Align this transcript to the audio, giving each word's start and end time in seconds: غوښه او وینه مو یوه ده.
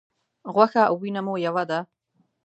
غوښه 0.53 0.81
او 0.89 0.95
وینه 1.01 1.21
مو 1.25 1.33
یوه 1.45 1.63
ده. 1.69 1.79